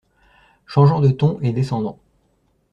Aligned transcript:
Changeant 0.65 0.99
de 0.99 1.09
ton 1.11 1.37
et 1.43 1.53
descendant. 1.53 1.99